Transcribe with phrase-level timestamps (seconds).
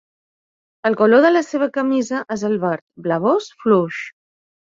[0.89, 4.01] El color de la seva camisa és el verd blavós fluix.